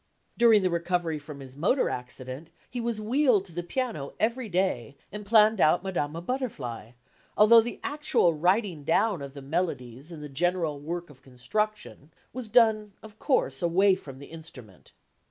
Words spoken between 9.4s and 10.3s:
melodies and the